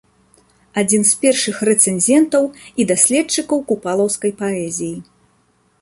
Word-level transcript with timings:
Адзін 0.81 1.03
з 1.09 1.13
першых 1.25 1.55
рэцэнзентаў 1.69 2.43
і 2.83 2.89
даследчыкаў 2.93 3.57
купалаўскай 3.73 4.31
паэзіі. 4.45 4.95